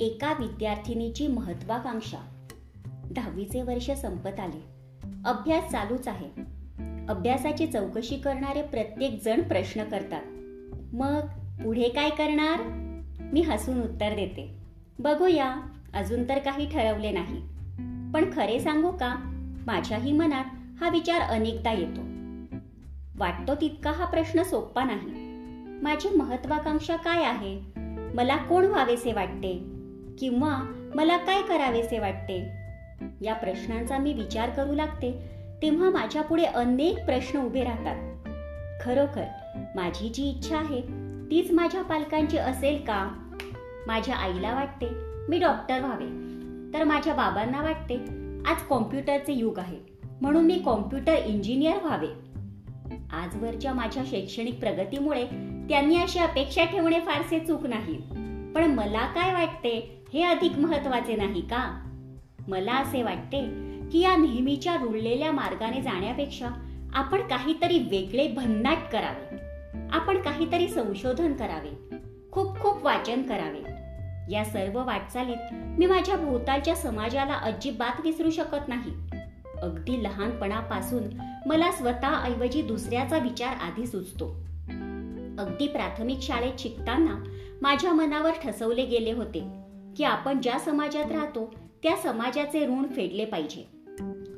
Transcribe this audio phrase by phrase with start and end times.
[0.00, 2.18] एका विद्यार्थिनीची महत्वाकांक्षा.
[3.10, 4.64] दहावीचे वर्ष संपत आले.
[5.24, 6.28] अभ्यास चालूच आहे.
[7.08, 10.22] अभ्यासाची चौकशी करणारे प्रत्येक जण प्रश्न करतात.
[10.94, 11.20] मग
[11.64, 12.60] पुढे काय करणार?
[13.32, 14.58] मी हसून उत्तर देते.
[14.98, 15.56] बघूया.
[15.94, 17.40] अजून तर काही ठरवले नाही.
[18.12, 19.16] पण खरे सांगू का?
[19.66, 20.44] माझ्याही मनात
[20.80, 22.00] हा विचार अनेकदा येतो.
[23.18, 25.26] वाटतो तितका हा प्रश्न सोपा नाही.
[25.82, 27.60] माझी महत्वाकांक्षा काय आहे?
[28.14, 29.75] मला कोण व्हावेसे वाटते?
[30.18, 32.52] किंवा मला काय करावेसे वाटते?
[33.20, 35.12] या प्रश्नांचा मी विचार करू लागते
[35.62, 37.96] तेव्हा माझ्या पुढे अनेक प्रश्न उभे राहतात.
[38.80, 39.24] खरोखर
[39.74, 40.80] माझी जी इच्छा आहे
[41.30, 43.28] तीच माझ्या पालकांची असेल का?
[43.86, 44.86] माझ्या आईला वाटते
[45.28, 46.26] मी डॉक्टर व्हावे.
[46.74, 47.94] तर माझ्या बाबांना वाटते
[48.46, 49.78] आज कॉम्प्युटरचे युग आहे
[50.20, 52.06] म्हणून मी कॉम्प्युटर इंजिनियर व्हावे.
[53.12, 55.24] आजवरच्या माझ्या शैक्षणिक प्रगतीमुळे
[55.68, 58.15] त्यांनी अशी अपेक्षा ठेवणे फारसे चूक नाही.
[58.54, 60.02] पण मला काय वाटते?
[60.14, 61.82] हे अधिक महत्त्वाचे नाही का?
[62.48, 63.40] मला असे वाटते
[63.92, 66.48] की या नेहमीच्या रुळलेल्या मार्गाने जाण्यापेक्षा
[66.94, 69.36] आपण काहीतरी वेगळे भन्नाट करावे.
[69.92, 71.96] आपण काहीतरी संशोधन करावे.
[72.32, 73.76] खूप खूप वाचन करावे.
[74.32, 78.92] या सर्व वाटचालीत मी माझ्या भोवतालच्या समाजाला अजिबात विसरू शकत नाही.
[79.62, 81.02] अगदी लहानपणापासून
[81.46, 84.36] मला स्वतःऐवजी दुसऱ्याचा विचार आधी सुचतो
[85.38, 87.24] अगदी प्राथमिक शाळेत शिकताना
[87.62, 89.42] माझ्या मनावर ठसवले गेले होते
[89.96, 93.66] की आपण ज्या समाजात राहतो त्या समाजाचे ऋण फेडले पाहिजे.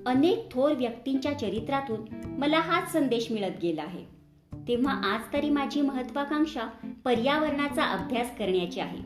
[0.07, 4.05] अनेक थोर व्यक्तींच्या चरित्रातून मला हाच संदेश मिळत गेला आहे.
[4.69, 8.99] तेव्हा आज तरी माझी महत्वाकांक्षा पर्यावरणाचा अभ्यास करण्याची आहे.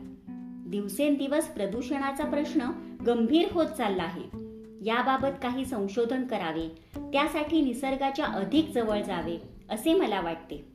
[0.69, 2.61] दिवसेंदिवस प्रदूषणाचा प्रश्न
[3.07, 4.43] गंभीर होत चालला आहे.
[4.85, 9.37] याबाबत काही संशोधन करावे त्यासाठी निसर्गाच्या अधिक जवळ जावे
[9.69, 10.73] असे मला वाटते.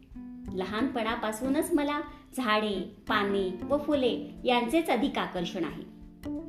[0.54, 2.00] लहानपणापासूनच मला
[2.36, 5.98] झाडे पाने व फुले यांचेच अधिक आकर्षण आहे.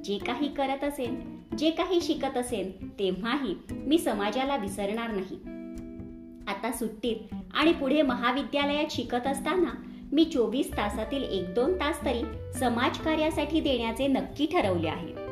[0.04, 5.36] जे काही करत असेल जे काही शिकत असेल तेव्हाही मी समाजाला विसरणार नाही.
[6.48, 12.22] आता सुट्टीत आणि पुढे महाविद्यालयात शिकत असताना मी चोवीस तासातील एक दोन तास तरी
[12.60, 15.30] समाजकार्यासाठी देण्याचे नक्की ठरवले आहे.